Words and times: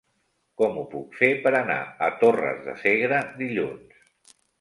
Com 0.59 0.77
ho 0.77 0.85
puc 0.93 1.11
fer 1.19 1.29
per 1.43 1.51
anar 1.59 1.77
a 2.05 2.09
Torres 2.23 2.63
de 2.69 2.75
Segre 2.85 3.21
dilluns? 3.43 4.33